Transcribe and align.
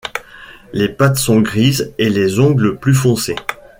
Les 0.73 0.89
pattes 0.89 1.19
sont 1.19 1.41
grises 1.41 1.93
et 1.99 2.09
les 2.09 2.39
ongles 2.39 2.75
plus 2.79 2.95
foncés. 2.95 3.35